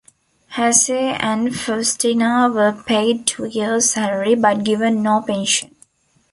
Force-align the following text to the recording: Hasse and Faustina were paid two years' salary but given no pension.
Hasse 0.55 1.15
and 1.19 1.55
Faustina 1.55 2.49
were 2.51 2.71
paid 2.73 3.27
two 3.27 3.45
years' 3.45 3.91
salary 3.91 4.33
but 4.33 4.63
given 4.63 5.03
no 5.03 5.21
pension. 5.21 5.75